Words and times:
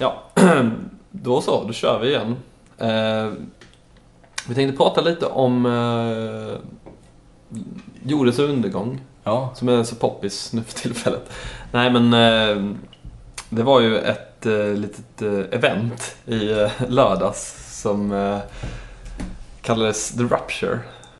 Ja, 0.00 0.22
då 1.10 1.40
så, 1.40 1.64
då 1.64 1.72
kör 1.72 1.98
vi 1.98 2.08
igen. 2.08 2.36
Eh, 2.78 3.32
vi 4.48 4.54
tänkte 4.54 4.76
prata 4.76 5.00
lite 5.00 5.26
om 5.26 5.66
eh, 5.66 6.58
jordens 8.02 8.38
undergång, 8.38 9.00
Ja. 9.24 9.50
som 9.54 9.68
är 9.68 9.82
så 9.82 9.94
poppis 9.96 10.52
nu 10.52 10.62
för 10.62 10.78
tillfället. 10.78 11.30
Nej, 11.72 11.90
men 11.92 12.14
eh, 12.14 12.74
det 13.48 13.62
var 13.62 13.80
ju 13.80 13.98
ett 13.98 14.46
eh, 14.46 14.74
litet 14.74 15.22
eh, 15.22 15.58
event 15.58 16.16
i 16.26 16.50
eh, 16.52 16.70
lördags 16.88 17.66
som 17.82 18.12
eh, 18.12 18.38
kallades 19.62 20.10
The 20.16 20.22
Rupture. 20.22 20.78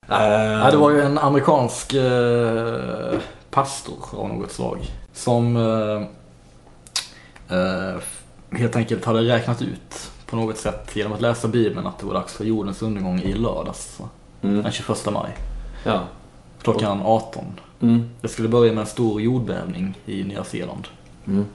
Eh, 0.08 0.52
ja, 0.52 0.70
det 0.70 0.76
var 0.76 0.90
ju 0.90 1.00
en 1.02 1.18
amerikansk 1.18 1.94
eh, 1.94 3.18
pastor 3.50 3.98
av 4.12 4.28
något 4.28 4.52
slag. 4.52 4.78
Som 5.12 5.56
eh, 5.56 6.02
eh, 7.58 7.96
helt 8.52 8.76
enkelt 8.76 9.04
hade 9.04 9.20
räknat 9.20 9.62
ut 9.62 10.10
på 10.26 10.36
något 10.36 10.56
sätt 10.58 10.96
genom 10.96 11.12
att 11.12 11.20
läsa 11.20 11.48
Bibeln 11.48 11.86
att 11.86 11.98
det 11.98 12.06
var 12.06 12.14
dags 12.14 12.32
för 12.32 12.44
jordens 12.44 12.82
undergång 12.82 13.20
i 13.20 13.32
lördags. 13.32 14.00
mm, 14.42 14.62
Den 14.62 14.72
21 14.72 15.06
maj. 15.12 15.36
ja. 15.84 16.00
Klockan 16.62 17.00
18. 17.04 17.44
Mm, 17.80 18.10
Det 18.20 18.28
skulle 18.28 18.48
börja 18.48 18.72
med 18.72 18.80
en 18.80 18.86
stor 18.86 19.20
jordbävning 19.20 19.98
i 20.06 20.24
Nya 20.24 20.44
Zeeland. 20.44 20.88
mm. 21.26 21.46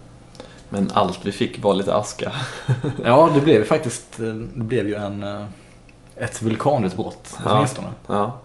Men 0.70 0.91
allt 0.94 1.20
vi 1.26 1.31
fick 1.31 1.63
var 1.63 1.73
lite 1.73 1.95
aska. 1.95 2.31
Ja, 3.05 3.30
det 3.36 3.41
blev 3.41 3.64
faktiskt 3.66 4.20
eh, 4.20 4.25
det 4.34 4.64
blev 4.64 4.88
ju 4.88 4.95
en, 4.95 5.23
eh, 5.23 5.45
ett 6.16 6.41
vulkanutbrott 6.41 7.38
Ja. 7.45 7.55
åtminstone. 7.55 7.88
Ja. 8.08 8.38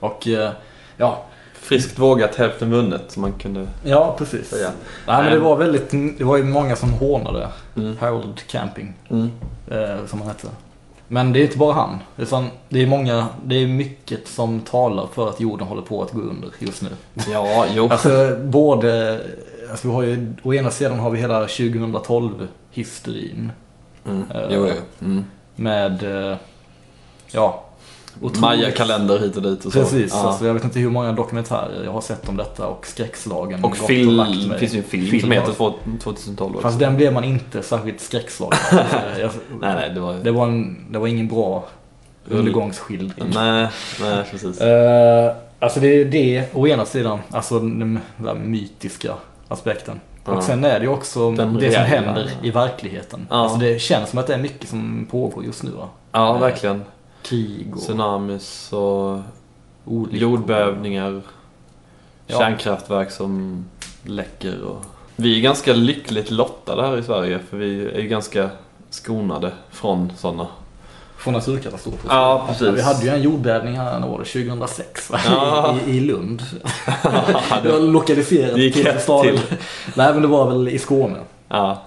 Och 0.00 0.28
eh, 0.28 0.50
ja, 0.96 1.24
Friskt 1.64 1.98
vågat, 1.98 2.34
hälften 2.34 2.70
vunnet, 2.70 3.02
som 3.08 3.22
man 3.22 3.32
kunde 3.32 3.66
ja 3.84 4.14
precis. 4.18 4.48
säga. 4.50 4.70
Nej, 5.06 5.16
men 5.16 5.24
det 5.24 5.30
Nej. 5.30 5.38
var 5.38 5.56
väldigt, 5.56 5.90
det 6.18 6.24
var 6.24 6.36
ju 6.36 6.44
många 6.44 6.76
som 6.76 6.92
hånade 6.92 7.48
Mm. 7.76 7.96
Harold 8.00 8.40
Camping, 8.46 8.92
Mm. 9.10 9.30
eh, 9.70 10.06
som 10.06 10.18
han 10.20 10.28
hette. 10.28 10.46
Men 11.08 11.32
det 11.32 11.40
är 11.40 11.44
inte 11.44 11.58
bara 11.58 11.72
han, 11.72 11.98
utan 12.16 12.46
det 12.68 12.82
är 12.82 12.86
många, 12.86 13.26
det 13.44 13.54
är 13.54 13.66
mycket 13.66 14.28
som 14.28 14.60
talar 14.60 15.06
för 15.14 15.28
att 15.28 15.40
jorden 15.40 15.66
håller 15.68 15.82
på 15.82 16.02
att 16.02 16.10
gå 16.12 16.20
under 16.20 16.48
just 16.58 16.82
nu. 16.82 16.88
Ja, 17.32 17.66
jo. 17.74 17.88
Alltså 17.90 18.36
både, 18.44 19.20
alltså 19.70 19.88
vi 19.88 19.94
har 19.94 20.02
ju, 20.02 20.32
å 20.42 20.54
ena 20.54 20.70
sidan 20.70 20.98
har 20.98 21.10
vi 21.10 21.18
hela 21.20 21.46
2012-hysterin 21.46 23.50
Mm. 24.06 24.24
Eh, 24.34 24.40
Jo, 24.50 24.66
jo. 24.68 24.74
Mm. 25.06 25.24
med, 25.56 26.02
eh, 26.30 26.36
ja, 27.32 27.63
otroligt- 28.20 28.40
Maya-kalender 28.40 29.18
hit 29.18 29.36
och 29.36 29.42
dit 29.42 29.64
och 29.64 29.72
så. 29.72 29.78
Precis, 29.78 30.12
Ja. 30.14 30.20
alltså, 30.28 30.46
jag 30.46 30.54
vet 30.54 30.64
inte 30.64 30.78
hur 30.78 30.90
många 30.90 31.12
dokumentärer 31.12 31.84
jag 31.84 31.92
har 31.92 32.00
sett 32.00 32.28
om 32.28 32.36
detta 32.36 32.66
och 32.66 32.86
skräckslagen. 32.86 33.64
och 33.64 33.76
film, 33.76 34.16
mig. 34.16 34.48
det 34.52 34.58
finns 34.58 34.74
ju 34.74 34.78
en 34.78 34.84
film, 34.84 35.06
Film 35.06 35.20
som 35.20 35.30
heter 35.30 35.52
har- 35.58 35.74
2012 36.02 36.50
också. 36.54 36.62
Fast 36.62 36.78
den 36.78 36.96
blev 36.96 37.12
man 37.12 37.24
inte 37.24 37.62
särskilt 37.62 38.00
skräckslagen 38.00 38.58
jag- 39.20 39.30
Nej, 39.60 39.74
nej, 39.74 39.90
det 39.94 40.00
var... 40.00 40.14
Det 40.14 40.30
var, 40.30 40.46
en, 40.46 40.86
det 40.90 40.98
var 40.98 41.06
ingen 41.06 41.28
bra 41.28 41.64
Mm. 42.26 42.38
undergångsskildring. 42.38 43.30
Nej, 43.34 43.68
nej, 44.00 44.24
precis. 44.30 44.60
Eh, 44.60 45.32
alltså 45.58 45.80
det 45.80 45.86
är 45.86 46.04
det 46.04 46.44
å 46.54 46.66
ena 46.66 46.84
sidan, 46.84 47.18
alltså 47.30 47.58
den 47.60 48.00
där 48.16 48.34
mytiska 48.34 49.12
aspekten. 49.48 50.00
Och 50.24 50.42
sen 50.42 50.64
är 50.64 50.78
det 50.78 50.84
ju 50.84 50.90
också 50.90 51.30
Den 51.30 51.54
det 51.54 51.72
som 51.72 51.82
händer 51.82 52.30
i 52.42 52.50
verkligheten. 52.50 53.26
Ja. 53.30 53.36
Alltså 53.36 53.58
det 53.58 53.78
känns 53.80 54.10
som 54.10 54.18
att 54.18 54.26
det 54.26 54.34
är 54.34 54.38
mycket 54.38 54.68
som 54.68 55.06
pågår 55.10 55.44
just 55.44 55.62
nu 55.62 55.70
va? 55.70 55.88
Ja, 56.12 56.32
verkligen. 56.38 56.82
Krig 57.24 57.66
och 57.72 57.80
Tsunamis 57.80 58.72
och 58.72 59.18
olyckor. 59.84 60.18
jordbävningar. 60.18 61.22
Ja. 62.26 62.38
Kärnkraftverk 62.38 63.10
som 63.10 63.64
läcker 64.02 64.62
och... 64.62 64.84
Vi 65.16 65.38
är 65.38 65.42
ganska 65.42 65.72
lyckligt 65.72 66.30
lottade 66.30 66.82
här 66.82 66.98
i 66.98 67.02
Sverige 67.02 67.38
för 67.50 67.56
vi 67.56 67.86
är 67.86 68.00
ju 68.00 68.08
ganska 68.08 68.50
skonade 68.90 69.52
från 69.70 70.12
sådana. 70.16 70.46
Från 71.16 71.34
naturkatastrofer. 71.34 72.08
Ja, 72.08 72.44
precis. 72.48 72.66
Ja, 72.66 72.72
vi 72.72 72.82
hade 72.82 73.04
ju 73.04 73.08
en 73.10 73.22
jordbävning 73.22 73.76
här, 73.78 74.00
var 74.00 74.18
det? 74.18 74.24
2006 74.24 75.10
va? 75.10 75.18
Ja. 75.26 75.76
I, 75.86 75.90
i 75.90 76.00
Lund. 76.00 76.42
det 77.62 77.72
var 77.72 77.80
lokaliserat 77.80 78.54
Det 78.54 78.70
till 78.70 79.00
staden. 79.00 79.38
Nej 79.96 80.12
men 80.12 80.22
det 80.22 80.28
var 80.28 80.50
väl 80.50 80.68
i 80.68 80.78
Skåne. 80.78 81.18
Ja, 81.48 81.82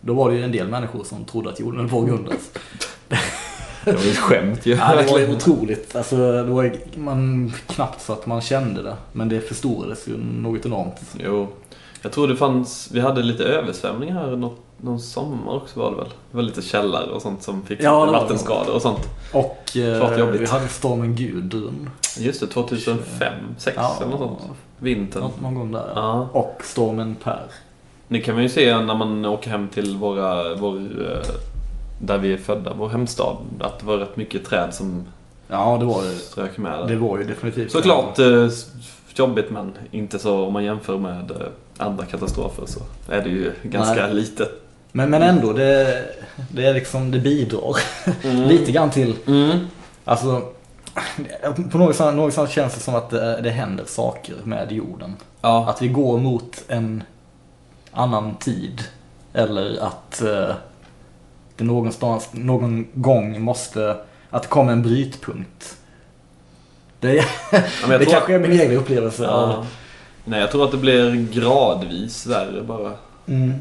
Då 0.00 0.14
var 0.14 0.30
det 0.30 0.36
ju 0.36 0.44
en 0.44 0.52
del 0.52 0.68
människor 0.68 1.04
som 1.04 1.24
trodde 1.24 1.50
att 1.50 1.60
jorden 1.60 1.80
höll 1.80 1.88
på 1.88 2.00
under. 2.00 2.34
det 3.84 3.92
var 3.92 4.02
ju 4.02 4.10
ett 4.10 4.18
skämt 4.18 4.66
ju. 4.66 4.74
Ja, 4.74 4.96
det 4.96 5.12
var 5.12 5.18
ju 5.18 5.32
otroligt. 5.36 5.96
Alltså, 5.96 6.16
det 6.16 6.42
var 6.42 6.72
man, 6.94 7.52
knappt 7.66 8.00
så 8.02 8.12
att 8.12 8.26
man 8.26 8.40
kände 8.40 8.82
det. 8.82 8.96
Men 9.12 9.28
det 9.28 9.40
förstorades 9.40 10.08
ju 10.08 10.16
något 10.18 10.66
enormt. 10.66 11.00
Jo. 11.24 11.48
Jag 12.02 12.12
tror 12.12 12.28
det 12.28 12.36
fanns, 12.36 12.88
vi 12.92 13.00
hade 13.00 13.22
lite 13.22 13.44
översvämningar 13.44 14.14
här 14.14 14.36
något, 14.36 14.58
någon 14.80 15.00
sommar 15.00 15.52
också 15.54 15.80
var 15.80 15.90
det 15.90 15.96
väl? 15.96 16.08
Det 16.30 16.36
var 16.36 16.42
lite 16.42 16.62
källare 16.62 17.10
och 17.10 17.22
sånt 17.22 17.42
som 17.42 17.62
fick 17.62 17.82
Ja, 17.82 18.04
vattenskador 18.06 18.74
och 18.74 18.82
sånt. 18.82 19.08
Och 19.32 19.76
eh, 19.76 20.26
vi 20.30 20.46
hade 20.46 20.68
stormen 20.68 21.14
Gudrun. 21.16 21.90
Just 22.18 22.40
det, 22.40 22.46
2005, 22.46 23.32
6 23.58 23.76
Ja. 23.76 23.96
eller 24.00 24.10
något 24.10 24.40
sånt. 24.40 24.52
Vintern. 24.78 25.24
Någon 25.42 25.54
gång 25.54 25.72
där. 25.72 25.92
Ja. 25.94 26.28
Och 26.32 26.60
stormen 26.64 27.16
Per. 27.24 27.42
Det 28.08 28.20
kan 28.20 28.34
man 28.34 28.42
ju 28.42 28.48
se 28.48 28.80
när 28.80 28.94
man 28.94 29.24
åker 29.24 29.50
hem 29.50 29.68
till 29.68 29.96
våra, 29.96 30.54
vår, 30.54 30.76
eh, 30.76 31.28
där 32.04 32.18
vi 32.18 32.32
är 32.32 32.36
födda, 32.36 32.72
vår 32.78 32.88
hemstad. 32.88 33.36
Att 33.60 33.78
det 33.78 33.86
var 33.86 33.96
rätt 33.96 34.16
mycket 34.16 34.44
träd 34.44 34.74
som 34.74 35.04
Ja, 35.48 35.76
det 35.80 35.84
var 35.84 36.02
strök 36.02 36.58
med 36.58 36.72
där. 36.72 36.86
Det 36.86 36.96
var 36.96 37.18
ju 37.18 37.24
definitivt. 37.24 37.72
Såklart 37.72 38.18
eh, 38.18 38.48
jobbigt 39.14 39.50
men 39.50 39.72
inte 39.90 40.18
så 40.18 40.46
om 40.46 40.52
man 40.52 40.64
jämför 40.64 40.98
med 40.98 41.30
eh, 41.30 41.36
andra 41.86 42.04
katastrofer 42.04 42.66
så 42.66 42.80
är 43.12 43.22
det 43.22 43.28
ju 43.30 43.52
ganska 43.62 44.06
Nej. 44.06 44.14
litet. 44.14 44.48
Men, 44.92 45.10
men 45.10 45.22
ändå, 45.22 45.52
det, 45.52 46.04
det 46.50 46.66
är 46.66 46.74
liksom, 46.74 47.10
det 47.10 47.18
bidrar 47.18 47.76
lite 48.48 48.72
grann 48.72 48.90
till, 48.90 49.16
Mm. 49.26 49.58
alltså 50.04 50.42
på 51.70 51.78
något 51.78 51.96
sätt, 51.96 52.14
något 52.14 52.34
sätt 52.34 52.50
känns 52.50 52.74
det 52.74 52.80
som 52.80 52.94
att 52.94 53.10
det, 53.10 53.40
det 53.42 53.50
händer 53.50 53.84
saker 53.84 54.34
med 54.44 54.72
jorden. 54.72 55.16
Ja. 55.40 55.68
Att 55.68 55.82
vi 55.82 55.88
går 55.88 56.18
mot 56.18 56.64
en 56.68 57.02
annan 57.92 58.34
tid. 58.34 58.82
Eller 59.32 59.78
att 59.84 60.22
eh, 60.22 60.54
det 61.56 61.64
någonstans, 61.64 62.28
någon 62.32 62.86
gång 62.94 63.40
måste, 63.42 63.96
att 64.30 64.42
det 64.42 64.48
kommer 64.48 64.72
en 64.72 64.82
brytpunkt. 64.82 65.76
Det, 67.00 67.14
Ja, 67.88 67.98
det 67.98 68.04
kanske 68.06 68.34
är 68.34 68.38
min 68.38 68.52
egen 68.52 68.76
upplevelse. 68.76 69.22
Ja. 69.24 69.30
av- 69.30 69.66
Nej, 70.24 70.40
jag 70.40 70.50
tror 70.50 70.64
att 70.64 70.70
det 70.70 70.76
blir 70.76 71.28
gradvis 71.32 72.26
värre 72.26 72.62
bara. 72.62 72.92
Mm. 73.26 73.54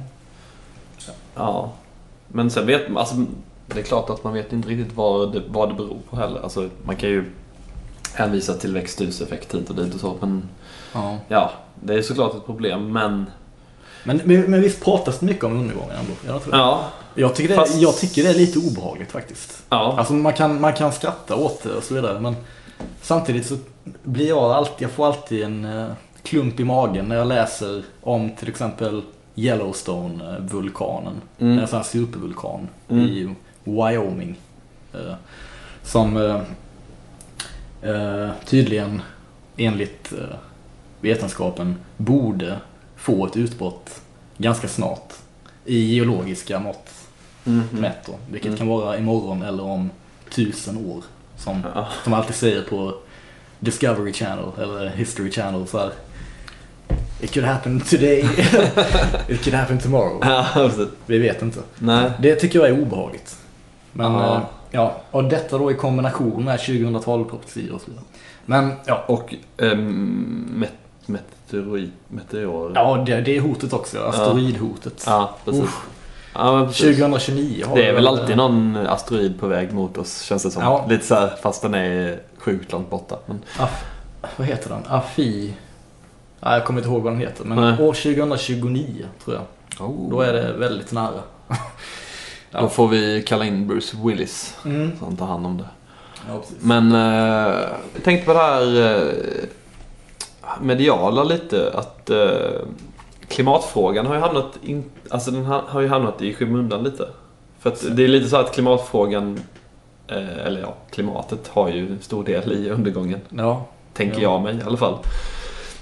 Ja. 1.35 1.71
Men 2.27 2.51
sen 2.51 2.65
vet 2.67 2.89
man, 2.89 2.97
alltså, 2.97 3.15
det 3.67 3.79
är 3.79 3.83
klart 3.83 4.09
att 4.09 4.23
man 4.23 4.33
vet 4.33 4.53
inte 4.53 4.69
riktigt 4.69 4.95
vad 4.95 5.33
det, 5.33 5.41
vad 5.47 5.69
det 5.69 5.73
beror 5.75 5.97
på 6.09 6.15
heller. 6.15 6.41
Alltså, 6.43 6.69
man 6.83 6.95
kan 6.95 7.09
ju 7.09 7.25
hänvisa 8.13 8.53
till 8.53 8.73
växthuseffekt 8.73 9.55
hit 9.55 9.69
och 9.69 9.75
dit 9.75 9.93
och 9.93 9.99
så, 9.99 10.15
men 10.19 10.49
Ja. 10.93 11.17
ja, 11.27 11.51
det 11.83 11.93
är 11.93 12.01
såklart 12.01 12.35
ett 12.35 12.45
problem, 12.45 12.91
men 12.91 13.25
Men, 14.03 14.21
men, 14.25 14.41
men 14.41 14.61
visst 14.61 14.83
pratas 14.83 15.19
det 15.19 15.25
mycket 15.25 15.43
om 15.43 15.51
undergången 15.59 15.95
ändå? 15.99 16.11
Jag, 16.33 16.43
tror 16.43 16.51
det. 16.51 16.57
ja. 16.57 16.83
jag, 17.15 17.35
tycker 17.35 17.49
det, 17.49 17.55
Fast- 17.55 17.81
jag 17.81 17.97
tycker 17.97 18.23
det 18.23 18.29
är 18.29 18.33
lite 18.33 18.59
obehagligt 18.59 19.11
faktiskt. 19.11 19.63
Ja, 19.69 19.95
Alltså 19.97 20.13
man 20.13 20.33
kan, 20.33 20.61
man 20.61 20.73
kan 20.73 20.91
skratta 20.93 21.35
åt 21.35 21.63
det 21.63 21.73
och 21.73 21.83
så 21.83 21.93
vidare 21.93 22.19
men 22.19 22.35
samtidigt 23.01 23.45
så 23.45 23.57
blir 24.03 24.27
jag 24.27 24.37
alltid, 24.51 24.83
jag 24.83 24.91
får 24.91 25.05
alltid 25.07 25.43
en 25.43 25.65
eh, 25.65 25.87
klump 26.23 26.59
i 26.59 26.63
magen 26.63 27.05
när 27.05 27.15
jag 27.15 27.27
läser 27.27 27.83
om 28.01 28.29
till 28.35 28.49
exempel 28.49 29.01
Yellowstone-vulkanen. 29.35 31.21
Mm. 31.39 31.59
En 31.59 31.67
sån 31.67 31.77
här 31.77 31.83
supervulkan 31.83 32.67
Mm. 32.89 33.05
i 33.05 33.35
Wyoming. 33.63 34.39
Eh, 34.93 35.13
som 35.83 36.17
eh, 36.17 36.41
eh, 37.91 38.29
tydligen 38.45 39.01
enligt 39.57 40.13
eh, 40.13 40.35
vetenskapen 41.01 41.75
borde 41.97 42.57
få 43.01 43.25
ett 43.25 43.37
utbrott 43.37 44.01
ganska 44.37 44.67
snart. 44.67 45.13
I 45.65 45.79
geologiska 45.95 46.59
mått 46.59 46.89
Mhm. 47.43 47.63
mätt 47.71 48.05
då. 48.05 48.13
Vilket 48.31 48.47
Mm. 48.47 48.57
kan 48.57 48.67
vara 48.67 48.97
imorgon 48.97 49.41
eller 49.43 49.63
om 49.63 49.89
tusen 50.29 50.77
år. 50.77 51.03
Som 51.37 51.63
Ja. 51.75 51.87
alltid 52.15 52.35
säger 52.35 52.61
på 52.61 52.93
Discovery 53.59 54.13
Channel 54.13 54.45
eller 54.61 54.89
History 54.89 55.31
Channel 55.31 55.67
så 55.67 55.77
här. 55.77 55.91
It 57.21 57.31
could 57.33 57.45
happen 57.47 57.81
today. 57.81 58.19
It 59.29 59.43
could 59.43 59.53
happen 59.53 59.79
tomorrow. 59.79 60.19
Ja. 60.21 60.69
Vi 61.05 61.17
vet 61.19 61.41
inte. 61.41 61.59
Nej. 61.79 62.11
Det 62.19 62.35
tycker 62.35 62.59
jag 62.59 62.67
är 62.69 62.81
obehagligt. 62.81 63.37
Men 63.93 64.11
Ja. 64.13 64.35
eh, 64.35 64.41
ja, 64.71 65.01
och 65.11 65.23
detta 65.23 65.57
då 65.57 65.71
i 65.71 65.73
kombination 65.73 66.45
med 66.45 66.59
2012 66.59 67.25
profetior 67.25 67.75
och 67.75 67.81
så 67.81 67.87
vidare. 67.91 68.05
Men 68.45 68.73
ja, 68.85 69.03
Och 69.07 69.35
met, 70.55 70.71
meteorit, 71.11 71.91
meteor. 72.07 72.71
ja 72.75 73.03
det, 73.05 73.21
det 73.21 73.37
är 73.37 73.41
hotet 73.41 73.73
också. 73.73 73.99
Asteroidhotet. 74.03 75.03
Ja, 75.07 75.35
precis. 75.45 75.63
Uff. 75.63 75.81
Ja, 76.33 76.55
men 76.57 76.67
precis. 76.67 76.97
2029 76.97 77.65
har 77.67 77.75
Det 77.75 77.87
är 77.87 77.93
väl 77.93 78.07
alltid 78.07 78.37
någon 78.37 78.77
asteroid 78.77 79.39
på 79.39 79.47
väg 79.47 79.73
mot 79.73 79.97
oss 79.97 80.21
känns 80.21 80.43
det 80.43 80.51
som. 80.51 80.63
Ja. 80.63 80.85
Lite 80.89 81.05
så 81.05 81.15
här, 81.15 81.33
fast 81.41 81.61
den 81.61 81.73
är 81.75 82.19
sjukt 82.37 82.71
långt 82.71 82.89
borta. 82.89 83.15
Men, 83.25 83.41
Af, 83.59 83.83
vad 84.37 84.47
heter 84.47 84.69
den? 84.69 84.83
Afi... 84.87 85.53
Nej, 86.39 86.53
jag 86.53 86.65
kommer 86.65 86.79
inte 86.79 86.89
ihåg 86.89 87.01
vad 87.03 87.13
den 87.13 87.19
heter. 87.19 87.45
Men 87.45 87.57
Nej. 87.61 87.73
år 87.87 87.93
2029 87.93 89.05
tror 89.23 89.35
jag. 89.35 89.43
oh. 89.89 90.09
Då 90.09 90.21
är 90.21 90.33
det 90.33 90.53
väldigt 90.53 90.91
nära. 90.91 91.21
Ja. 91.47 91.55
Då 92.61 92.69
får 92.69 92.87
vi 92.87 93.23
kalla 93.27 93.45
in 93.45 93.67
Bruce 93.67 93.97
Willis 94.05 94.55
Mm. 94.65 94.91
så 94.99 95.05
han 95.05 95.17
tar 95.17 95.25
hand 95.25 95.45
om 95.45 95.57
det. 95.57 95.65
Ja. 96.29 96.41
Men 96.59 96.91
eh, 96.91 97.59
jag 97.93 98.03
tänkte 98.03 98.25
på 98.25 98.33
det 98.33 98.39
här 98.39 98.81
eh, 98.81 99.13
mediala 100.61 101.23
lite. 101.23 101.71
Att 101.73 102.09
eh, 102.09 102.61
klimatfrågan 103.27 104.05
har 104.05 104.15
ju 104.15 104.21
hamnat, 104.21 104.59
in, 104.63 104.83
alltså 105.09 105.31
den 105.31 105.45
har, 105.45 105.61
har 105.67 105.81
ju 105.81 105.87
hamnat 105.87 106.21
i 106.21 106.33
skymundan 106.33 106.83
lite. 106.83 107.07
För 107.59 107.69
att 107.69 107.85
det 107.95 108.03
är 108.03 108.07
lite 108.07 108.29
så 108.29 108.37
att 108.37 108.53
klimatfrågan, 108.53 109.39
eh, 110.07 110.37
eller 110.45 110.61
ja, 110.61 110.73
klimatet 110.91 111.47
har 111.47 111.69
ju 111.69 111.87
en 111.87 112.01
stor 112.01 112.23
del 112.23 112.51
i 112.51 112.69
undergången. 112.69 113.19
Ja. 113.29 113.65
Tänker 113.93 114.21
Ja. 114.21 114.31
jag 114.31 114.41
mig 114.41 114.55
i 114.55 114.61
alla 114.65 114.77
fall. 114.77 114.97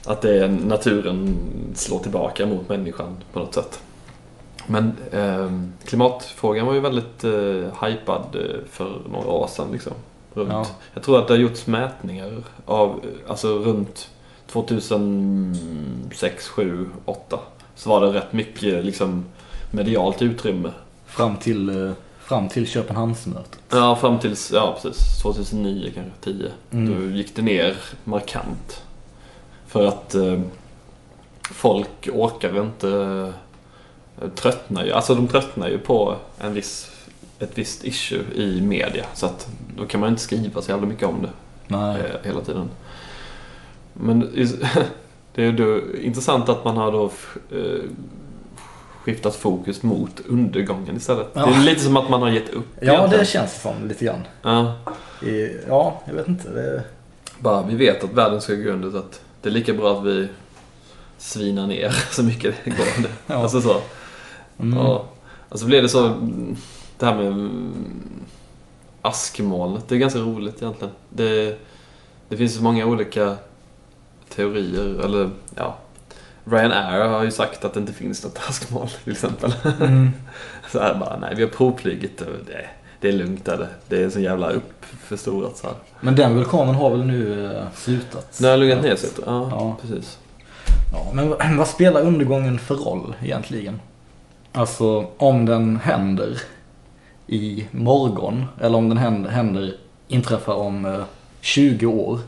Att 0.05 0.21
det 0.21 0.43
är 0.43 0.47
naturen 0.47 1.35
slår 1.75 1.99
tillbaka 1.99 2.45
mot 2.45 2.69
människan 2.69 3.17
på 3.33 3.39
något 3.39 3.53
sätt. 3.53 3.79
Men 4.67 4.93
eh, 5.11 5.51
klimatfrågan 5.85 6.65
var 6.65 6.73
ju 6.73 6.79
väldigt 6.79 7.23
eh, 7.23 7.85
hypad 7.87 8.23
eh, 8.35 8.41
för 8.71 8.91
några 9.11 9.27
år 9.27 9.47
sedan. 9.47 9.67
Liksom, 9.71 9.93
runt. 10.33 10.49
Ja. 10.51 10.65
Jag 10.93 11.03
tror 11.03 11.19
att 11.19 11.27
det 11.27 11.33
har 11.33 11.39
gjorts 11.39 11.67
mätningar 11.67 12.31
av, 12.65 13.01
alltså 13.27 13.47
runt 13.47 14.09
2006, 14.51 16.47
7, 16.47 16.89
8. 17.05 17.39
Så 17.75 17.89
var 17.89 18.01
det 18.01 18.07
rätt 18.13 18.33
mycket 18.33 18.85
liksom, 18.85 19.25
medialt 19.71 20.21
utrymme. 20.21 20.71
Fram 21.05 21.37
till, 21.37 21.85
eh, 21.85 21.91
fram 22.19 22.49
till 22.49 22.67
Köpenhamnsmötet. 22.67 23.59
Ja, 23.69 23.95
fram 23.95 24.19
till 24.19 24.35
ja, 24.53 24.77
precis, 24.81 25.21
2009 25.21 25.91
kanske, 25.95 26.11
10. 26.21 26.51
Mm. 26.71 26.93
Då 26.93 27.01
gick 27.17 27.35
det 27.35 27.41
ner 27.41 27.77
markant. 28.03 28.83
För 29.67 29.85
att 29.85 30.15
eh, 30.15 30.39
folk 31.41 32.09
orkade 32.13 32.59
inte, 32.59 32.89
eh, 34.21 34.29
tröttnar 34.29 34.85
ju, 34.85 34.91
alltså 34.91 35.15
de 35.15 35.27
tröttnar 35.27 35.69
ju 35.69 35.77
på 35.77 36.15
en 36.39 36.53
viss, 36.53 36.91
ett 37.39 37.57
visst 37.57 37.83
issue 37.83 38.23
i 38.35 38.61
media. 38.61 39.05
Så 39.13 39.25
att 39.25 39.47
då 39.77 39.85
kan 39.85 39.99
man 39.99 40.09
inte 40.09 40.21
skriva 40.21 40.61
så 40.61 40.71
jävla 40.71 40.87
mycket 40.87 41.07
om 41.07 41.27
det 41.67 41.75
eh, 41.75 41.95
hela 42.23 42.41
tiden. 42.41 42.69
Men 43.99 44.19
det 45.35 45.45
är 45.45 45.51
då 45.51 45.79
intressant 46.01 46.49
att 46.49 46.65
man 46.65 46.77
har 46.77 46.91
då 46.91 47.05
eh, 47.51 47.81
skiftat 49.03 49.35
fokus 49.35 49.83
mot 49.83 50.19
undergången 50.27 50.95
istället. 50.97 51.27
Ja. 51.33 51.45
Det 51.45 51.53
är 51.55 51.59
lite 51.63 51.81
som 51.81 51.97
att 51.97 52.09
man 52.09 52.21
har 52.21 52.29
gett 52.29 52.49
upp 52.49 52.65
Ja, 52.79 52.93
egentligen. 52.93 53.19
det 53.19 53.25
känns 53.25 53.61
som 53.61 53.87
lite 53.87 54.05
grann. 54.05 54.21
Ja. 54.41 54.73
I, 55.27 55.57
ja, 55.67 56.01
jag 56.07 56.13
vet 56.13 56.27
inte. 56.27 56.49
Det, 56.49 56.83
Bara, 57.39 57.61
vi 57.67 57.75
vet 57.75 58.03
att 58.03 58.13
världen 58.13 58.41
ska 58.41 58.53
gå 58.55 58.69
under 58.69 58.91
så 58.91 58.97
att 58.97 59.21
det 59.41 59.49
är 59.49 59.53
lika 59.53 59.73
bra 59.73 59.97
att 59.99 60.05
vi 60.05 60.27
svinar 61.17 61.67
ner 61.67 61.89
så 62.11 62.23
mycket 62.23 62.55
det 62.63 62.69
går. 62.69 62.87
Ja. 63.27 63.35
Alltså 63.35 63.61
så. 63.61 63.75
mm. 64.59 64.79
Ja. 64.79 65.05
Alltså 65.49 65.65
blir 65.65 65.81
det 65.81 65.89
så, 65.89 66.13
det 66.97 67.05
här 67.05 67.15
med 67.15 67.49
askmolnet, 69.01 69.87
det 69.87 69.95
är 69.95 69.99
ganska 69.99 70.19
roligt 70.19 70.61
egentligen. 70.61 70.93
Det, 71.09 71.57
det 72.29 72.37
finns 72.37 72.55
så 72.55 72.63
många 72.63 72.85
olika 72.85 73.35
teorier, 74.35 75.05
eller 75.05 75.29
ja. 75.55 75.75
Ryanair 76.45 77.07
har 77.07 77.23
ju 77.23 77.31
sagt 77.31 77.65
att 77.65 77.73
det 77.73 77.79
inte 77.79 77.93
finns 77.93 78.23
något 78.23 78.39
askmoln 78.49 78.87
till 79.03 79.11
exempel. 79.13 79.53
Mm. 79.81 80.09
Så 80.71 80.79
här 80.79 80.95
bara, 80.95 81.17
nej 81.19 81.33
vi 81.35 81.43
har 81.43 81.49
provflygit 81.49 82.21
och 82.21 82.27
det, 82.47 82.65
det 83.01 83.07
är 83.07 83.11
lugnt 83.13 83.45
där 83.45 83.57
det. 83.57 83.67
Det 83.87 84.03
är 84.03 84.09
så 84.09 84.19
jävla 84.19 84.49
uppförstorat 84.51 85.57
så 85.57 85.67
här. 85.67 85.75
Men 86.01 86.15
den 86.15 86.35
vulkanen 86.35 86.75
har 86.75 86.89
väl 86.89 87.05
nu 87.05 87.45
eh, 87.55 87.63
slutat? 87.75 88.37
Den 88.37 88.49
har 88.49 88.57
lugnat 88.57 88.83
ner 88.83 88.95
sig. 88.95 89.09
Ja, 89.25 89.47
Ja. 89.51 89.77
precis. 89.81 90.17
Ja, 90.93 91.07
men 91.13 91.29
vad- 91.29 91.51
vad 91.57 91.67
spelar 91.67 92.01
undergången 92.01 92.59
för 92.59 92.75
roll 92.75 93.15
egentligen? 93.23 93.79
Alltså 94.51 95.07
om 95.17 95.45
den 95.45 95.77
händer 95.83 96.41
i 97.27 97.67
morgon 97.71 98.45
eller 98.61 98.77
om 98.77 98.89
den 98.89 98.97
händer, 98.97 99.29
händer 99.29 99.75
inträffar 100.07 100.53
om 100.53 100.85
eh, 100.85 101.01
20 101.41 101.85
år. 101.85 102.19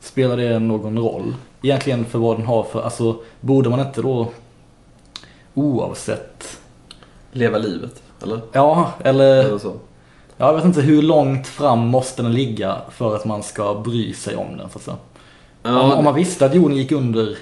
Spelar 0.00 0.36
det 0.36 0.58
någon 0.58 0.98
roll? 0.98 1.34
Egentligen 1.62 2.04
för 2.04 2.18
vad 2.18 2.36
den 2.36 2.46
har 2.46 2.62
för, 2.62 2.82
alltså 2.82 3.16
borde 3.40 3.68
man 3.68 3.80
inte 3.80 4.02
då 4.02 4.28
oavsett, 5.54 6.58
Leva 7.32 7.58
livet, 7.58 8.02
eller? 8.22 8.40
ja 8.52 8.92
eller 9.04 9.44
Eller 9.44 9.58
så. 9.58 9.74
jag 10.36 10.54
vet 10.54 10.64
inte 10.64 10.80
hur 10.80 11.02
långt 11.02 11.46
fram 11.46 11.78
måste 11.78 12.22
den 12.22 12.32
ligga 12.32 12.76
för 12.90 13.16
att 13.16 13.24
man 13.24 13.42
ska 13.42 13.74
bry 13.74 14.14
sig 14.14 14.36
om 14.36 14.56
den 14.56 14.70
så 14.70 14.78
att 14.78 14.84
säga. 14.84 14.96
Ja, 15.62 15.80
om, 15.80 15.92
om 15.92 16.04
man 16.04 16.14
visste 16.14 16.46
att 16.46 16.54
jorden 16.54 16.76
gick 16.76 16.92
under 16.92 17.38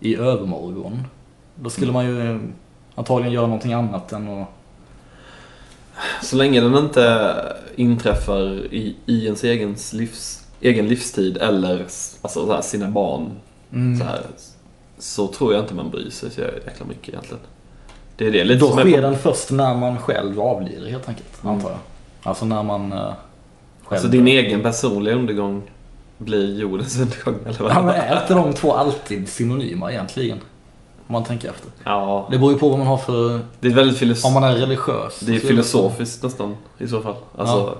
i 0.00 0.16
övermorgon, 0.16 1.02
då 1.54 1.70
skulle 1.70 1.92
man 1.92 2.06
ju 2.06 2.40
antagligen 2.94 3.32
göra 3.32 3.46
någonting 3.46 3.72
annat 3.72 4.12
än 4.12 4.28
att... 4.42 4.48
Så 6.22 6.36
länge 6.36 6.60
den 6.60 6.76
inte 6.76 7.34
inträffar 7.76 8.40
i, 8.74 8.96
i 9.06 9.24
ens 9.24 9.44
egen, 9.44 9.76
livs, 9.92 10.43
egen 10.64 10.88
livstid 10.88 11.36
eller 11.36 11.78
alltså, 12.22 12.46
så 12.46 12.52
här, 12.52 12.60
sina 12.62 12.88
barn 12.88 13.30
Mm. 13.72 13.98
så, 13.98 14.04
här, 14.04 14.20
så 14.98 15.26
tror 15.26 15.52
jag 15.54 15.62
inte 15.62 15.74
man 15.74 15.90
bryr 15.90 16.10
sig 16.10 16.30
så 16.30 16.40
jäkla 16.40 16.86
mycket 16.88 17.08
egentligen. 17.08 17.40
Det 18.16 18.26
är 18.26 18.30
det 18.32 18.44
lite 18.44 18.60
Då 18.60 18.78
är 18.78 18.84
sker 18.90 19.02
den 19.02 19.16
först 19.18 19.50
när 19.50 19.74
man 19.74 19.98
själv 19.98 20.40
avlider 20.40 20.90
helt 20.90 21.08
enkelt, 21.08 21.42
Mm. 21.42 21.54
antar 21.54 21.70
jag. 21.70 21.78
Alltså 22.22 22.44
när 22.44 22.62
man 22.62 22.92
eh, 22.92 22.98
själv... 22.98 23.12
Alltså 23.88 24.08
din 24.08 24.28
egen 24.28 24.62
personliga 24.62 25.14
undergång 25.14 25.62
blir 26.18 26.60
jordens 26.60 26.98
undergång 27.00 27.34
eller 27.46 27.58
vad 27.58 27.72
Ja, 27.72 27.82
men 27.82 27.94
är 27.94 28.20
inte 28.22 28.34
de 28.34 28.52
två 28.52 28.72
alltid 28.72 29.28
synonyma 29.28 29.92
egentligen? 29.92 30.38
Om 31.06 31.12
man 31.12 31.24
tänker 31.24 31.48
efter. 31.48 31.70
Ja, 31.84 32.28
Det 32.30 32.38
beror 32.38 32.52
ju 32.52 32.58
på 32.58 32.68
vad 32.68 32.78
man 32.78 32.86
har 32.88 32.96
för... 32.98 33.40
det 33.60 33.68
är 33.68 33.72
väldigt 33.74 33.98
filos- 33.98 34.26
Om 34.26 34.32
man 34.32 34.44
är 34.44 34.54
religiös. 34.54 35.20
det 35.20 35.34
är 35.34 35.38
filosofiskt 35.40 36.22
nästan 36.22 36.56
i 36.78 36.88
så 36.88 37.00
fall. 37.00 37.14
Alltså, 37.38 37.56
Ja 37.56 37.76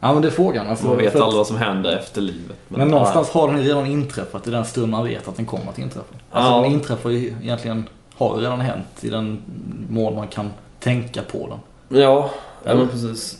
men 0.00 0.22
det 0.22 0.28
är 0.28 0.32
frågan. 0.32 0.66
Alltså, 0.68 0.86
man 0.86 0.96
vet 0.96 1.16
aldrig 1.16 1.36
vad 1.38 1.46
som 1.46 1.56
händer 1.56 1.96
efter 1.96 2.20
livet. 2.20 2.56
Men 2.68 2.88
någonstans 2.88 3.30
har 3.30 3.48
den 3.52 3.62
redan 3.62 3.86
inträffat 3.86 4.46
i 4.46 4.50
den 4.50 4.64
stund 4.64 4.88
man 4.92 5.04
vet 5.04 5.28
att 5.28 5.36
den 5.36 5.46
kommer 5.46 5.68
att 5.70 5.78
inträffa. 5.78 6.14
Alltså 6.30 6.50
Ja. 6.52 6.60
den 6.62 6.72
inträffar 6.72 7.10
ju 7.10 7.34
egentligen, 7.42 7.88
har 8.14 8.36
ju 8.38 8.42
redan 8.44 8.60
hänt 8.60 8.86
i 9.00 9.08
den 9.08 9.42
mån 9.90 10.14
man 10.14 10.28
kan 10.28 10.50
tänka 10.80 11.22
på 11.22 11.46
den. 11.48 12.00
Ja, 12.00 12.30
ja 12.64 12.74
men 12.74 12.88
precis. 12.88 13.38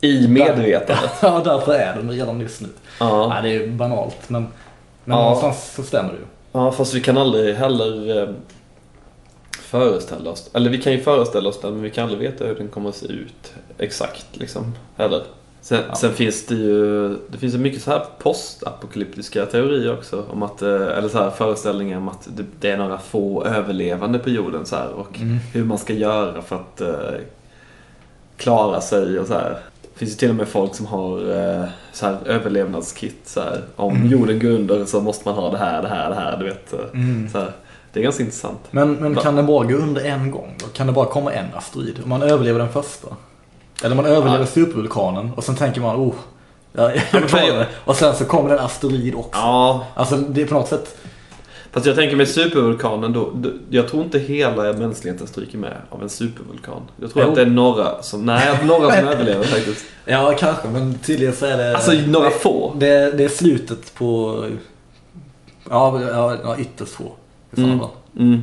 I 0.00 0.28
medvetandet. 0.28 1.10
Ja, 1.22 1.40
därför 1.44 1.74
är 1.74 1.96
den 1.96 2.10
redan 2.10 2.40
just 2.40 2.60
nu. 2.60 2.68
Ja. 3.00 3.28
Nej, 3.28 3.42
det 3.58 3.64
är 3.64 3.68
banalt 3.68 4.16
men, 4.28 4.42
men 5.04 5.16
Ja. 5.18 5.22
någonstans 5.24 5.72
så 5.74 5.82
stämmer 5.82 6.10
det 6.12 6.16
ju. 6.18 6.24
Ja, 6.52 6.72
fast 6.72 6.94
vi 6.94 7.00
kan 7.00 7.18
aldrig 7.18 7.54
heller 7.54 8.22
eh, 8.22 8.28
föreställa 9.52 10.30
oss, 10.30 10.50
eller 10.52 10.70
vi 10.70 10.82
kan 10.82 10.92
ju 10.92 11.00
föreställa 11.00 11.48
oss 11.48 11.60
den, 11.60 11.72
men 11.72 11.82
vi 11.82 11.90
kan 11.90 12.04
aldrig 12.04 12.20
veta 12.30 12.44
hur 12.44 12.54
den 12.54 12.68
kommer 12.68 12.88
att 12.88 12.96
se 12.96 13.06
ut 13.06 13.52
exakt 13.78 14.26
liksom, 14.32 14.74
heller. 14.96 15.22
Sen, 15.66 15.82
Ja. 15.88 15.94
sen 15.94 16.12
finns 16.12 16.46
det 16.46 16.54
ju, 16.54 17.08
det 17.28 17.38
finns 17.38 17.54
ju 17.54 17.58
mycket 17.58 17.82
så 17.82 17.90
här 17.90 18.04
postapokalyptiska 18.18 19.46
teorier 19.46 19.92
också, 19.92 20.24
om 20.30 20.42
att, 20.42 20.62
eh, 20.62 20.68
eller 20.98 21.08
så 21.08 21.18
här 21.18 21.30
föreställningar 21.30 21.96
om 21.98 22.08
att 22.08 22.28
det, 22.60 22.70
är 22.70 22.76
några 22.76 22.98
få 22.98 23.44
överlevande 23.44 24.18
på 24.18 24.30
jorden 24.30 24.66
så 24.66 24.76
här, 24.76 24.88
och 24.92 25.18
Mm. 25.20 25.38
hur 25.52 25.64
man 25.64 25.78
ska 25.78 25.92
göra 25.92 26.42
för 26.42 26.56
att 26.56 26.80
eh, 26.80 27.20
klara 28.36 28.80
sig 28.80 29.18
och 29.18 29.26
så 29.26 29.34
här. 29.34 29.58
Det 29.82 29.98
finns 29.98 30.10
ju 30.12 30.16
till 30.16 30.30
och 30.30 30.34
med 30.36 30.48
folk 30.48 30.74
som 30.74 30.86
har 30.86 31.18
eh, 31.18 31.64
så 31.92 32.06
här 32.06 32.16
överlevnadskit 32.26 33.20
så 33.24 33.40
här. 33.40 33.60
Om 33.76 33.96
Mm. 33.96 34.08
jorden 34.08 34.38
går 34.38 34.48
under 34.50 34.84
så 34.84 35.00
måste 35.00 35.28
man 35.28 35.34
ha 35.38 35.50
det 35.50 35.58
här, 35.58 35.82
det 35.82 35.88
här, 35.88 36.08
det 36.10 36.14
här. 36.16 36.36
Du 36.38 36.44
vet. 36.44 36.72
eh, 36.72 36.78
Mm. 36.92 37.28
Så 37.32 37.38
här. 37.38 37.52
Det 37.92 38.00
är 38.00 38.04
ganska 38.04 38.22
intressant. 38.22 38.60
Men, 38.70 38.92
men 38.92 39.14
Va? 39.14 39.22
kan 39.22 39.36
den 39.36 39.46
bara 39.46 39.64
gå 39.66 39.74
under 39.74 40.04
en 40.04 40.30
gång 40.30 40.54
då? 40.58 40.66
Kan 40.66 40.86
det 40.86 40.92
bara 40.92 41.06
komma 41.06 41.32
en 41.32 41.46
asteroid? 41.54 42.00
Om 42.04 42.08
man 42.08 42.22
överlever 42.22 42.58
den 42.58 42.68
första? 42.72 43.08
Eller 43.84 43.96
man 43.96 44.06
överlever 44.06 44.38
Ja. 44.40 44.46
supervulkanen 44.46 45.30
och 45.36 45.44
sen 45.44 45.56
tänker 45.56 45.80
man 45.80 45.96
oh, 45.96 46.14
jag, 46.72 46.96
jag 47.12 47.28
klarar 47.28 47.58
det. 47.58 47.66
Och 47.84 47.96
sen 47.96 48.14
så 48.14 48.24
kommer 48.24 48.50
en 48.50 48.58
asteroid 48.58 49.14
också. 49.14 49.40
Ja, 49.40 49.86
Alltså 49.94 50.16
det 50.16 50.42
är 50.42 50.46
på 50.46 50.54
något 50.54 50.68
sätt, 50.68 50.98
fast 51.72 51.86
jag 51.86 51.96
tänker 51.96 52.16
med 52.16 52.28
supervulkanen 52.28 53.12
då. 53.12 53.32
Jag 53.70 53.88
tror 53.88 54.02
inte 54.02 54.18
hela 54.18 54.72
mänskligheten 54.72 55.26
stryker 55.26 55.58
med 55.58 55.76
av 55.90 56.02
en 56.02 56.08
supervulkan. 56.08 56.80
Jag 57.00 57.12
tror 57.12 57.24
Jo. 57.24 57.28
att 57.30 57.36
det 57.36 57.42
är 57.42 57.46
några 57.46 58.02
som, 58.02 58.26
nej, 58.26 58.58
några 58.64 58.96
som 58.96 59.08
överlever 59.08 59.44
faktiskt. 59.44 59.84
ja 60.04 60.34
kanske 60.38 60.68
men 60.68 60.98
tydligen 60.98 61.34
så 61.36 61.46
är 61.46 61.56
det 61.56 61.74
Alltså 61.74 61.92
några 61.92 62.30
få. 62.30 62.72
det, 62.76 63.10
det 63.18 63.24
är 63.24 63.28
slutet 63.28 63.94
på, 63.94 64.44
ja, 65.70 66.00
ja, 66.44 66.56
ytterst 66.58 66.92
få 66.92 67.04
i 67.56 67.62
Mm. 67.62 67.80
Mm. 68.18 68.42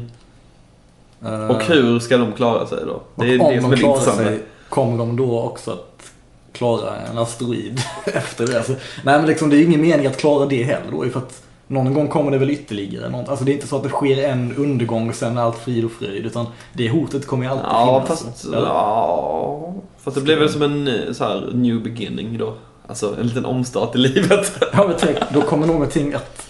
Eh, 1.26 1.48
Och 1.48 1.64
hur 1.64 2.00
ska 2.00 2.18
de 2.18 2.32
klara 2.32 2.68
sig 2.68 2.78
då? 2.86 3.02
Det 3.16 3.34
är 3.34 3.38
det 3.38 3.44
om 3.44 3.62
som 3.62 3.72
är 3.72 3.76
det 3.76 3.82
intressanta. 3.84 4.24
sig, 4.24 4.40
kommer 4.74 4.98
de 4.98 5.16
då 5.16 5.40
också 5.42 5.72
att 5.72 6.12
klara 6.52 6.96
en 7.12 7.18
asteroid 7.18 7.82
efter 8.06 8.48
det? 8.48 8.58
Alltså, 8.58 8.74
nej 9.04 9.18
men 9.18 9.26
liksom 9.26 9.50
det 9.50 9.56
är 9.56 9.58
ju 9.58 9.66
ingen 9.66 9.82
mening 9.82 10.08
att 10.08 10.18
klara 10.18 10.46
det 10.46 10.64
heller 10.64 10.92
då. 10.92 11.10
För 11.10 11.20
att 11.20 11.44
någon 11.68 11.94
gång 11.94 12.08
kommer 12.08 12.32
det 12.32 12.38
väl 12.38 12.50
ytterligare 12.50 13.10
något. 13.10 13.30
Alltså 13.30 13.46
det 13.46 13.52
är 13.52 13.54
inte 13.54 13.68
så 13.68 13.76
att 13.76 13.84
det 13.84 13.90
sker 13.90 14.24
en 14.24 14.56
undergång 14.58 15.10
och 15.10 15.16
sen 15.16 15.38
är 15.38 15.42
allt 15.42 15.58
frid 15.58 15.86
och 15.86 15.92
fröjd. 15.92 16.26
Utan 16.26 16.46
det 16.74 16.90
hotet 16.90 17.28
kommer 17.28 17.44
ju 17.46 17.52
alltid 17.52 17.66
Ja, 17.70 18.04
finnas. 18.06 18.24
fast, 18.24 18.46
Eller? 18.46 18.58
ja, 18.68 19.74
fast 20.04 20.16
det 20.16 20.22
blir 20.24 20.36
väl 20.38 20.50
som 20.50 20.62
en 20.62 20.88
eh, 20.88 21.14
så 21.14 21.24
här, 21.24 21.50
new 21.54 21.84
beginning 21.84 22.38
då. 22.38 22.54
Alltså 22.88 23.16
en 23.20 23.28
liten 23.28 23.46
omstart 23.46 23.96
i 23.96 23.98
livet. 23.98 24.52
Ja 24.74 24.88
men 24.88 24.96
tänk, 25.00 25.18
då 25.34 25.42
kommer 25.42 25.68
någonting 25.68 26.14
att 26.14 26.48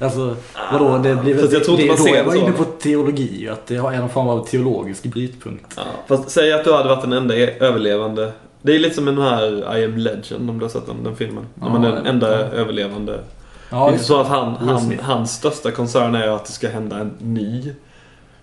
Alltså, 0.00 0.36
vadå, 0.72 0.98
det 0.98 1.14
blir 1.14 1.34
väl... 1.34 1.52
Jag 1.52 1.64
tror 1.64 1.80
inte 1.80 1.82
det, 1.82 1.88
man 1.88 1.96
då 1.96 2.02
ser 2.04 2.16
det 2.16 2.24
man 2.24 2.32
så. 2.34 2.38
inne 2.40 2.52
på 2.52 2.64
teologi, 2.64 3.48
att 3.48 3.66
det 3.66 3.76
är 3.76 3.98
någon 3.98 4.08
form 4.08 4.28
av 4.28 4.46
teologisk 4.46 5.02
brytpunkt. 5.06 5.74
Ja, 5.76 5.82
fast 6.08 6.30
säg 6.30 6.52
att 6.52 6.64
du 6.64 6.72
hade 6.72 6.88
varit 6.88 7.02
den 7.02 7.12
enda 7.12 7.34
överlevande. 7.36 8.32
Det 8.62 8.74
är 8.74 8.78
lite 8.78 8.94
som 8.94 9.04
den 9.04 9.18
här 9.18 9.76
I 9.78 9.84
am 9.84 9.96
legend 9.96 10.50
om 10.50 10.58
du 10.58 10.64
har 10.64 10.70
sett 10.70 10.86
den, 10.86 11.04
den 11.04 11.16
filmen. 11.16 11.46
När 11.54 11.66
Ja, 11.66 11.72
man 11.72 11.84
är 11.84 11.92
den 11.92 12.04
ja. 12.04 12.10
enda 12.10 12.28
överlevande. 12.28 13.12
det 13.12 13.18
Ja, 13.70 13.88
är 13.88 13.92
inte 13.92 14.04
så 14.04 14.20
att 14.20 14.26
han, 14.28 14.54
han, 14.54 14.98
hans 15.02 15.32
största 15.32 15.70
koncern 15.70 16.14
är 16.14 16.28
att 16.28 16.44
det 16.44 16.52
ska 16.52 16.68
hända 16.68 16.96
en 16.98 17.12
ny 17.18 17.74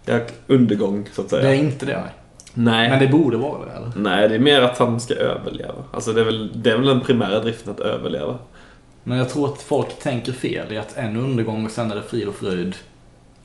ja, 0.06 0.20
undergång 0.48 1.10
så 1.14 1.22
att 1.22 1.30
säga. 1.30 1.44
det 1.44 1.50
är 1.50 1.54
inte 1.54 1.86
det, 1.86 1.94
nej. 2.02 2.12
Nej. 2.54 2.90
Men 2.90 3.00
det 3.00 3.08
borde 3.08 3.38
vara 3.38 3.66
det, 3.66 3.72
eller? 3.72 3.92
Nej, 3.96 4.30
det 4.30 4.36
är 4.36 4.40
mer 4.40 4.62
att 4.62 4.78
han 4.78 5.00
ska 5.00 5.14
överleva. 5.14 5.74
Alltså 5.92 6.14
det 6.14 6.22
är 6.22 6.26
väl, 6.26 6.50
det 6.56 6.72
är 6.72 6.78
väl 6.78 6.86
den 6.88 7.02
primära 7.02 7.40
driften 7.40 7.74
att 7.74 7.80
överleva. 7.80 8.36
Men 9.08 9.18
jag 9.18 9.30
tror 9.30 9.54
att 9.54 9.62
folk 9.62 10.00
tänker 10.00 10.32
fel 10.32 10.74
i 10.74 10.78
att 10.78 10.98
en 10.98 11.18
undergång 11.18 11.66
och 11.66 11.72
sen 11.72 11.92
är 11.92 11.96
det 11.96 12.04
frid 12.04 12.28
och 12.28 12.36
fröjd. 12.36 12.76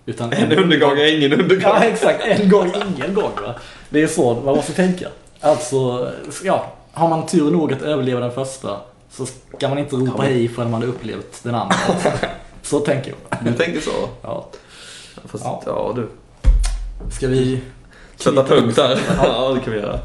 Utan 0.06 0.32
En 0.32 0.52
undergång 0.52 0.98
är 0.98 1.16
ingen 1.16 1.32
undergång. 1.32 1.62
Ja, 1.62 1.84
exakt. 1.84 2.24
En 2.24 2.48
gång, 2.50 2.72
ingen 2.96 3.14
gång 3.14 3.30
va. 3.42 3.54
Det 3.90 4.02
är 4.02 4.06
så 4.06 4.34
man 4.34 4.56
måste 4.56 4.72
tänka. 4.72 5.06
Alltså, 5.40 6.10
ja. 6.44 6.72
Har 6.92 7.08
man 7.08 7.26
tur 7.26 7.50
nog 7.50 7.72
att 7.72 7.82
överleva 7.82 8.20
den 8.20 8.32
första 8.32 8.80
så 9.10 9.26
ska 9.56 9.68
man 9.68 9.78
inte 9.78 9.96
ropa 9.96 10.22
hej 10.22 10.48
förrän 10.48 10.70
man 10.70 10.82
har 10.82 10.88
upplevt 10.88 11.42
den 11.42 11.54
andra. 11.54 11.76
Så 12.62 12.80
tänker 12.80 13.14
jag. 13.30 13.38
Du 13.44 13.52
tänker 13.52 13.80
så? 13.80 14.08
Ja. 14.22 14.48
Fast, 15.24 15.44
Ja. 15.44 15.62
ja, 15.66 15.92
du. 15.96 16.08
Ska 17.10 17.28
vi... 17.28 17.60
Sätta 18.16 18.44
punkt 18.44 18.76
där. 18.76 19.00
Ja, 19.22 19.52
det 19.54 19.60
kan 19.60 19.72
vi 19.72 19.78
göra. 19.78 19.98